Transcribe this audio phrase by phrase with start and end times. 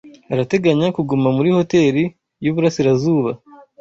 [0.33, 2.03] Arateganya kuguma muri Hoteli
[2.43, 3.29] y'Uburasirazuba.